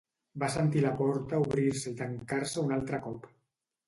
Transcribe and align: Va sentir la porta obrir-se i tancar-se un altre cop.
Va 0.43 0.47
sentir 0.51 0.79
la 0.85 0.93
porta 1.01 1.41
obrir-se 1.47 1.91
i 1.97 1.99
tancar-se 1.99 2.61
un 2.63 2.73
altre 2.79 3.01
cop. 3.05 3.29